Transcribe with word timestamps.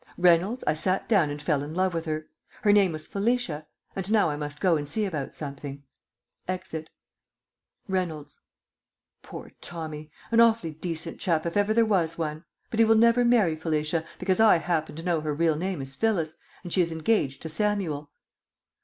Reynolds, 0.17 0.63
I 0.65 0.73
sat 0.73 1.07
down 1.07 1.29
and 1.29 1.39
fell 1.39 1.61
in 1.61 1.75
love 1.75 1.93
with 1.93 2.05
her. 2.05 2.27
Her 2.63 2.73
name 2.73 2.91
was 2.91 3.05
Felicia. 3.05 3.67
And 3.95 4.11
now 4.11 4.31
I 4.31 4.35
must 4.35 4.59
go 4.59 4.75
and 4.75 4.89
see 4.89 5.05
about 5.05 5.35
something. 5.35 5.83
[Exit. 6.47 6.89
Reynolds. 7.87 8.39
Poor 9.21 9.51
Tommy! 9.61 10.09
An 10.31 10.39
awfully 10.39 10.71
decent 10.71 11.19
chap 11.19 11.45
if 11.45 11.55
ever 11.55 11.71
there 11.71 11.85
was 11.85 12.17
one. 12.17 12.45
But 12.71 12.79
he 12.79 12.83
will 12.85 12.95
never 12.95 13.23
marry 13.23 13.55
Felicia, 13.55 14.03
because 14.17 14.39
I 14.39 14.57
happen 14.57 14.95
to 14.95 15.03
know 15.03 15.21
her 15.21 15.35
real 15.35 15.55
name 15.55 15.83
is 15.83 15.95
Phyllis, 15.95 16.35
and 16.63 16.73
she 16.73 16.81
is 16.81 16.91
engaged 16.91 17.43
to 17.43 17.49
Samuel. 17.49 18.09